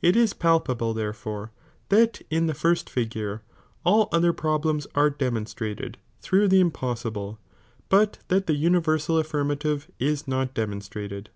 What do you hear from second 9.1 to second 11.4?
affirmative is not demonstrated.